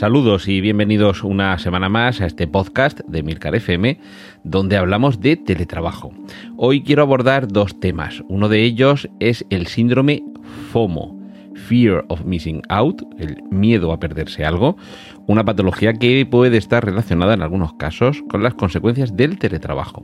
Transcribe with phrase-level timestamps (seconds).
[0.00, 4.00] Saludos y bienvenidos una semana más a este podcast de Milcar FM,
[4.44, 6.10] donde hablamos de teletrabajo.
[6.56, 8.24] Hoy quiero abordar dos temas.
[8.26, 10.24] Uno de ellos es el síndrome
[10.72, 11.20] FOMO,
[11.54, 14.78] Fear of Missing Out, el miedo a perderse algo,
[15.26, 20.02] una patología que puede estar relacionada en algunos casos con las consecuencias del teletrabajo.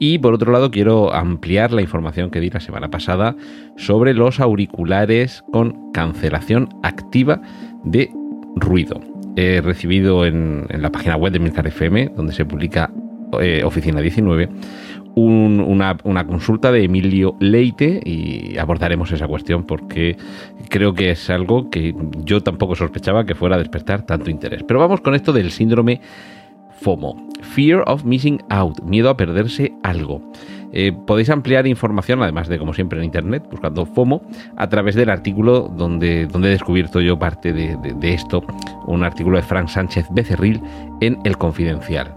[0.00, 3.36] Y por otro lado, quiero ampliar la información que di la semana pasada
[3.76, 7.40] sobre los auriculares con cancelación activa
[7.84, 8.10] de
[8.56, 9.07] ruido
[9.38, 12.90] he recibido en, la página web de Milcar FM, donde se publica
[13.40, 14.48] eh, Oficina 19,
[15.14, 20.16] una, una, consulta de Emilio Leite y abordaremos esa cuestión porque
[20.68, 21.94] creo que es algo que
[22.24, 24.64] yo tampoco sospechaba que fuera a despertar tanto interés.
[24.64, 26.00] Pero vamos con esto del síndrome
[26.80, 30.32] FOMO, Fear of Missing Out, miedo a perderse algo.
[30.80, 34.22] Eh, podéis ampliar información, además de como siempre en internet, buscando FOMO,
[34.56, 38.44] a través del artículo donde, donde he descubierto yo parte de, esto,
[38.86, 40.62] un artículo de Frank Sánchez Becerril
[41.00, 42.14] en El Confidencial.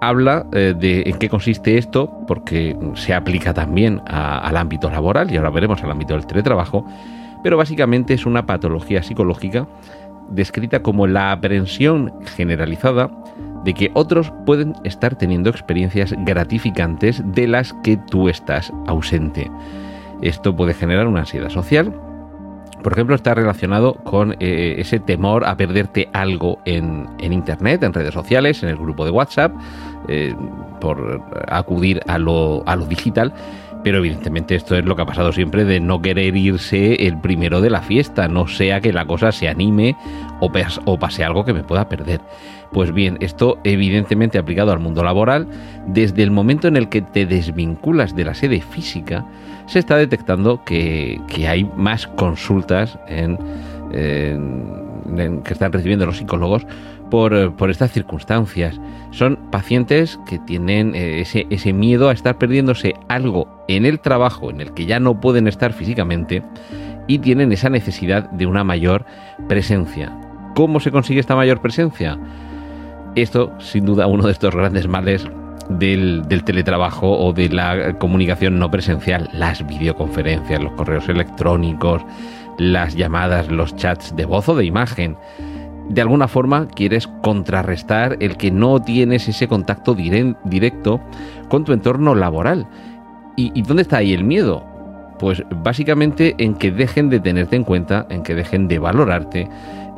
[0.00, 5.36] Habla eh, de en qué consiste esto, porque se aplica también al ámbito laboral y
[5.36, 6.84] ahora veremos al ámbito del teletrabajo,
[7.44, 9.68] pero básicamente es una patología psicológica
[10.28, 13.10] descrita como la aprensión generalizada
[13.64, 19.50] de que otros pueden estar teniendo experiencias gratificantes de las que tú estás ausente.
[20.20, 21.94] Esto puede generar una ansiedad social.
[22.82, 28.14] Por ejemplo, está relacionado con eh, ese temor a perderte algo en, Internet, en redes
[28.14, 29.52] sociales, en el grupo de WhatsApp,
[30.08, 30.34] eh,
[30.80, 33.32] por acudir a lo, a lo digital.
[33.82, 37.60] Pero evidentemente esto es lo que ha pasado siempre de no querer irse el primero
[37.60, 39.96] de la fiesta, no sea que la cosa se anime
[40.40, 42.20] o, pase algo que me pueda perder.
[42.72, 45.46] Pues bien, esto evidentemente aplicado al mundo laboral,
[45.86, 49.26] desde el momento en el que te desvinculas de la sede física,
[49.66, 53.36] se está detectando que, hay más consultas en,
[53.92, 56.66] que están recibiendo los psicólogos
[57.12, 58.80] por, estas circunstancias.
[59.10, 64.62] Son pacientes que tienen eh, ese, miedo a estar perdiéndose algo en el trabajo en
[64.62, 66.42] el que ya no pueden estar físicamente
[67.06, 69.04] y tienen esa necesidad de una mayor
[69.46, 70.10] presencia.
[70.54, 72.18] ¿Cómo se consigue esta mayor presencia?
[73.14, 75.28] Esto, sin duda, uno de estos grandes males
[75.68, 82.00] del, teletrabajo o de la comunicación no presencial, las videoconferencias, los correos electrónicos,
[82.56, 85.18] las llamadas, los chats de voz o de imagen.
[85.88, 91.00] De alguna forma quieres contrarrestar el que no tienes ese contacto directo
[91.48, 92.66] con tu entorno laboral.
[93.36, 94.64] ¿Y, ¿Y dónde está ahí el miedo?
[95.18, 99.48] Pues básicamente en que dejen de tenerte en cuenta, en que dejen de valorarte,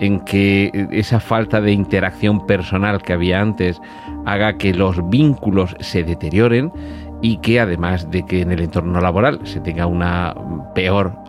[0.00, 3.80] en que esa falta de interacción personal que había antes
[4.26, 6.72] haga que los vínculos se deterioren
[7.22, 10.34] y que además de que en el entorno laboral se tenga una
[10.74, 11.23] peor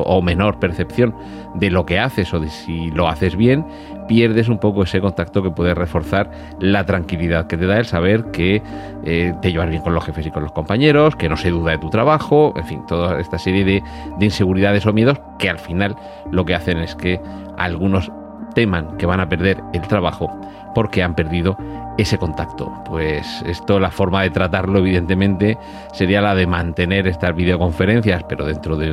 [0.00, 1.14] o menor percepción
[1.54, 3.66] de lo que haces o de si lo haces bien,
[4.08, 6.30] pierdes un poco ese contacto que puede reforzar
[6.60, 8.62] la tranquilidad que te da el saber que
[9.04, 11.72] eh, te llevas bien con los jefes y con los compañeros, que no se duda
[11.72, 13.82] de tu trabajo, en fin, toda esta serie de,
[14.18, 15.96] de inseguridades o miedos que al final
[16.30, 17.20] lo que hacen es que
[17.58, 18.10] algunos
[18.54, 20.30] teman que van a perder el trabajo
[20.74, 21.56] porque han perdido
[21.98, 22.72] ese contacto.
[22.86, 25.58] Pues esto, la forma de tratarlo, evidentemente,
[25.92, 28.92] sería la de mantener estas videoconferencias, pero dentro de,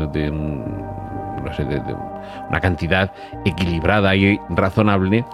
[2.49, 3.11] una cantidad
[3.45, 5.25] equilibrada y razonable.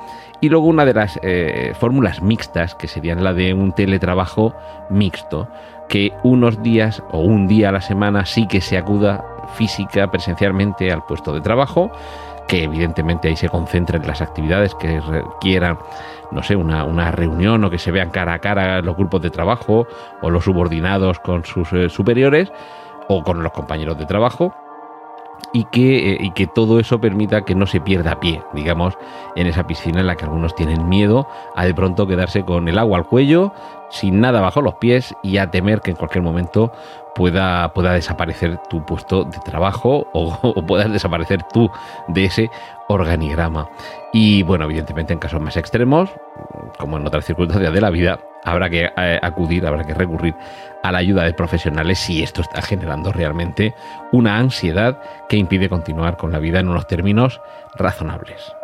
[0.41, 4.53] Y luego una de las eh, fórmulas mixtas, que serían la de un teletrabajo
[4.89, 5.47] mixto,
[5.89, 9.23] que unos días o un día a la semana sí que se acuda
[9.55, 11.91] física, presencialmente al puesto de trabajo
[12.47, 15.79] que evidentemente ahí se concentren las actividades que requieran,
[16.31, 19.29] no sé, una, una, reunión o que se vean cara a cara los grupos de
[19.29, 19.87] trabajo
[20.21, 22.51] o los subordinados con sus eh, superiores
[23.07, 24.53] o con los compañeros de trabajo
[25.53, 28.97] y que, eh, y que todo eso permita que no se pierda pie, digamos,
[29.35, 32.77] en esa piscina en la que algunos tienen miedo a de pronto quedarse con el
[32.77, 33.53] agua al cuello,
[33.89, 36.71] sin nada bajo los pies y a temer que en cualquier momento
[37.15, 41.69] pueda, pueda desaparecer tu puesto de trabajo o, o puedas desaparecer tú
[42.07, 42.51] de ese
[42.87, 43.69] organigrama.
[44.13, 46.09] Y bueno, evidentemente en casos más extremos,
[46.77, 50.35] como en otras circunstancias de la vida, habrá que eh, acudir, habrá que recurrir
[50.83, 53.73] a la ayuda de profesionales si esto está generando realmente
[54.11, 57.41] una ansiedad que impide continuar con la vida en unos términos
[57.75, 58.55] razonables.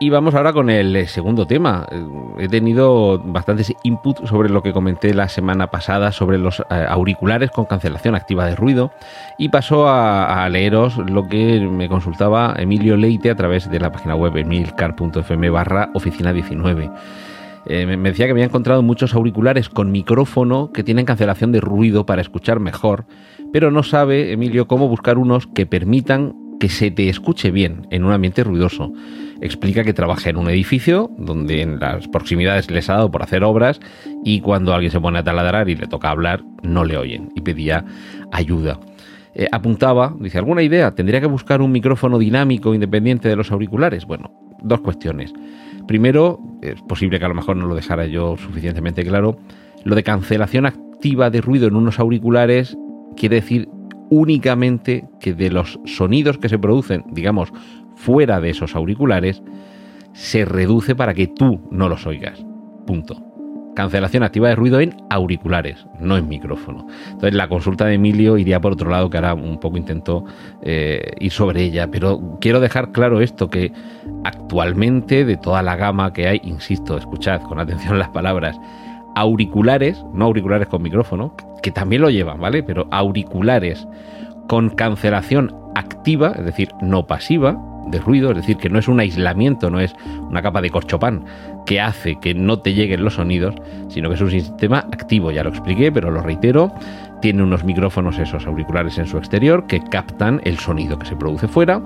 [0.00, 1.86] Y vamos ahora con el eh, segundo tema.
[1.90, 2.04] Eh,
[2.38, 7.50] he tenido bastantes inputs sobre lo que comenté la semana pasada sobre los eh, auriculares
[7.50, 8.90] con cancelación activa de ruido
[9.38, 14.14] y paso a, leeros lo que me consultaba Emilio Leite a través de la página
[14.14, 16.90] web emilcar.fm barra oficina 19.
[17.66, 22.20] me decía que había encontrado muchos auriculares con micrófono que tienen cancelación de ruido para
[22.20, 23.06] escuchar mejor,
[23.52, 28.04] pero no sabe, Emilio, cómo buscar unos que permitan que se te escuche bien en
[28.04, 28.92] un ambiente ruidoso
[29.44, 33.44] explica que trabaja en un edificio donde en las proximidades les ha dado por hacer
[33.44, 33.78] obras
[34.24, 37.42] y cuando alguien se pone a taladrar y le toca hablar, no le oyen y
[37.42, 37.84] pedía
[38.32, 38.80] ayuda.
[39.34, 40.94] Eh, apuntaba, dice, ¿alguna idea?
[40.94, 44.06] ¿Tendría que buscar un micrófono dinámico independiente de los auriculares?
[44.06, 44.32] Bueno,
[44.62, 45.34] dos cuestiones.
[45.86, 49.36] Primero, es posible que a lo mejor no lo dejara yo suficientemente claro,
[49.84, 52.78] lo de cancelación activa de ruido en unos auriculares
[53.14, 53.68] quiere decir
[54.08, 57.52] únicamente que de los sonidos que se producen, digamos,
[57.96, 59.42] fuera de esos auriculares,
[60.12, 62.44] se reduce para que tú no los oigas.
[62.86, 63.22] Punto.
[63.74, 66.86] Cancelación activa de ruido en auriculares, no en micrófono.
[67.06, 70.24] Entonces la consulta de Emilio iría por otro lado, que ahora un poco intentó
[70.62, 73.72] eh, ir sobre ella, pero quiero dejar claro esto, que
[74.22, 78.56] actualmente de toda la gama que hay, insisto, escuchad con atención las palabras,
[79.16, 82.62] auriculares, no auriculares con micrófono, que también lo llevan, ¿vale?
[82.62, 83.88] Pero auriculares
[84.48, 89.00] con cancelación activa, es decir, no pasiva, de ruido, es decir, que no es un
[89.00, 89.94] aislamiento, no es
[90.28, 91.24] una capa de corchopán
[91.66, 93.54] que hace que no te lleguen los sonidos,
[93.88, 96.72] sino que es un sistema activo, ya lo expliqué, pero lo reitero,
[97.20, 101.48] tiene unos micrófonos, esos auriculares en su exterior, que captan el sonido que se produce
[101.48, 101.80] fuera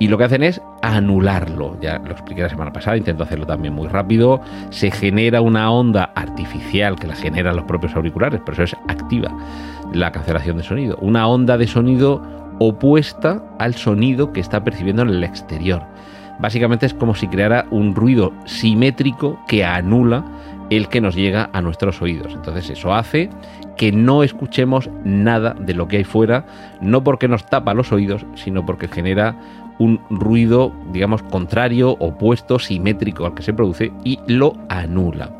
[0.00, 1.76] y lo que hacen es anularlo.
[1.80, 4.40] Ya lo expliqué la semana pasada, intento hacerlo también muy rápido.
[4.70, 9.30] Se genera una onda artificial que la generan los propios auriculares, pero eso es activa
[9.92, 10.96] la cancelación de sonido.
[11.02, 12.22] Una onda de sonido
[12.60, 15.82] opuesta al sonido que está percibiendo en el exterior.
[16.38, 20.24] Básicamente es como si creara un ruido simétrico que anula
[20.70, 22.32] el que nos llega a nuestros oídos.
[22.34, 23.28] Entonces eso hace
[23.76, 26.46] que no escuchemos nada de lo que hay fuera,
[26.80, 29.36] no porque nos tapa los oídos, sino porque genera
[29.78, 35.30] un ruido, digamos, contrario, opuesto, simétrico al que se produce y lo anula.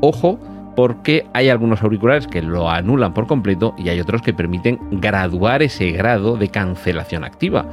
[0.00, 0.38] Ojo,
[0.76, 5.62] porque hay algunos auriculares que lo anulan por completo y hay otros que permiten graduar
[5.62, 7.66] ese grado de cancelación activa.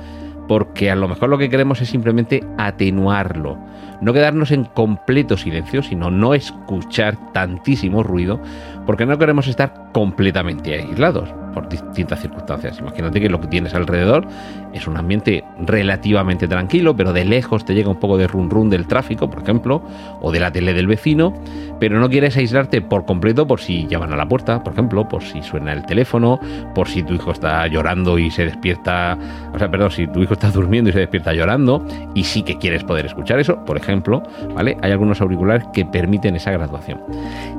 [0.47, 3.57] Porque a lo mejor lo que queremos es simplemente atenuarlo.
[4.01, 8.41] No quedarnos en completo silencio, sino no escuchar tantísimo ruido,
[8.85, 12.79] porque no queremos estar completamente aislados por distintas circunstancias.
[12.79, 14.27] Imagínate que lo que tienes alrededor
[14.73, 18.69] es un ambiente relativamente tranquilo, pero de lejos te llega un poco de run run
[18.69, 19.83] del tráfico, por ejemplo,
[20.19, 21.33] o de la tele del vecino,
[21.79, 25.23] pero no quieres aislarte por completo por si llaman a la puerta, por ejemplo, por
[25.23, 26.39] si suena el teléfono,
[26.73, 29.17] por si tu hijo está llorando y se despierta,
[29.53, 31.85] o sea, perdón, si tu hijo está durmiendo y se despierta llorando,
[32.15, 34.23] y sí que quieres poder escuchar eso, por ejemplo,
[34.55, 34.77] ¿vale?
[34.81, 36.99] Hay algunos auriculares que permiten esa graduación.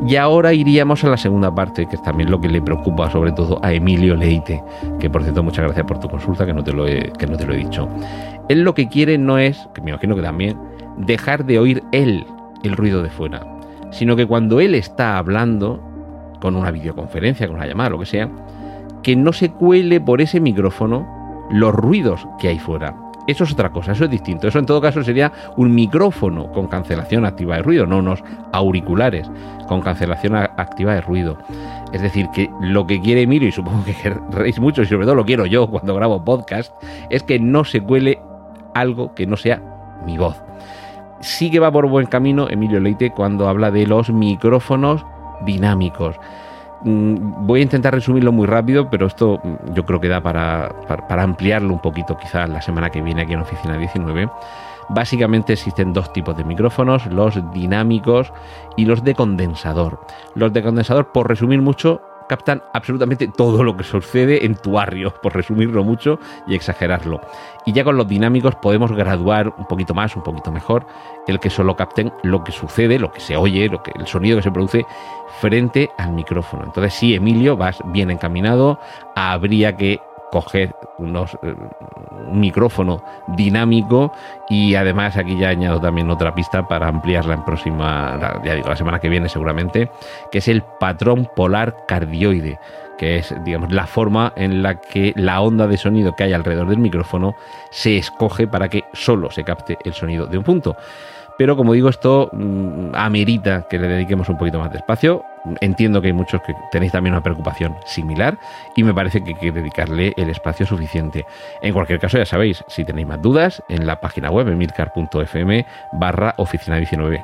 [0.08, 3.32] Y ahora iríamos a la segunda parte, que es también lo que le preocupa sobre
[3.32, 4.62] todo a Emilio Leite,
[4.98, 7.36] que por cierto muchas gracias por tu consulta, que no te lo he, que no
[7.36, 7.88] te lo he dicho.
[8.48, 10.58] Él lo que quiere no es, que me imagino que también,
[10.98, 12.26] dejar de oír él
[12.62, 13.46] el ruido de fuera,
[13.90, 15.80] sino que cuando él está hablando,
[16.40, 18.30] con una videoconferencia, con una llamada, lo que sea,
[19.02, 23.03] que no se cuele por ese micrófono los ruidos que hay fuera.
[23.26, 24.48] Eso es otra cosa, eso es distinto.
[24.48, 29.30] Eso en todo caso sería un micrófono con cancelación activa de ruido, no unos auriculares
[29.66, 31.38] con cancelación activa de ruido.
[31.92, 33.94] Es decir, que lo que quiere Emilio, y supongo que
[34.30, 36.72] reís mucho, y sobre todo lo quiero yo cuando grabo podcast,
[37.08, 38.20] es que no se cuele
[38.74, 39.62] algo que no sea
[40.04, 40.42] mi voz.
[41.20, 45.06] Sí que va por buen camino Emilio Leite cuando habla de los micrófonos
[45.46, 46.16] dinámicos.
[46.84, 50.68] Mm, voy a intentar resumirlo muy rápido, pero esto mm, yo creo que da para,
[50.86, 54.28] para, ampliarlo un poquito quizás la semana que viene aquí en Oficina 19.
[54.90, 58.32] Básicamente existen dos tipos de micrófonos, los dinámicos
[58.76, 59.98] y los de condensador.
[60.34, 65.14] Los de condensador, por resumir mucho, captan absolutamente todo lo que sucede en tu barrio,
[65.22, 67.20] por resumirlo mucho y exagerarlo.
[67.66, 70.86] Y ya con los dinámicos podemos graduar un poquito más, un poquito mejor,
[71.26, 74.36] el que solo capten lo que sucede, lo que se oye, lo que, el sonido
[74.36, 74.86] que se produce
[75.40, 76.64] frente al micrófono.
[76.64, 78.78] Entonces sí, Emilio, vas bien encaminado,
[79.14, 80.00] habría que
[80.34, 81.54] coger unos, eh,
[82.28, 84.12] un micrófono dinámico
[84.48, 88.74] y además aquí ya añado también otra pista para ampliarla en próxima, ya digo, la
[88.74, 89.92] semana que viene seguramente,
[90.32, 92.58] que es el patrón polar cardioide,
[92.98, 96.66] que es, digamos, la forma en la que la onda de sonido que hay alrededor
[96.66, 97.36] del micrófono
[97.70, 100.76] se escoge para que solo se capte el sonido de un punto.
[101.38, 105.24] Pero como digo, esto mm, amerita que le dediquemos un poquito más de espacio.
[105.60, 108.38] Entiendo que hay muchos que tenéis también una preocupación similar
[108.76, 111.26] y me parece que hay que dedicarle el espacio suficiente.
[111.62, 116.34] En cualquier caso, ya sabéis, si tenéis más dudas, en la página web emilcar.fm barra
[116.38, 117.22] oficina 19.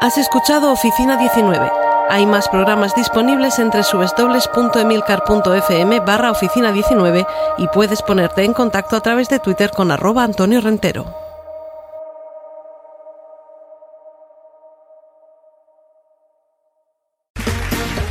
[0.00, 1.70] Has escuchado Oficina 19.
[2.08, 7.26] Hay más programas disponibles entre www.emilcar.fm barra oficina 19
[7.58, 11.25] y puedes ponerte en contacto a través de Twitter con arroba Antonio Rentero.